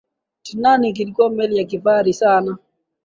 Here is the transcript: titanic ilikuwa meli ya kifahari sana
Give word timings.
titanic 0.43 0.99
ilikuwa 0.99 1.29
meli 1.29 1.57
ya 1.57 1.63
kifahari 1.63 2.13
sana 2.13 2.57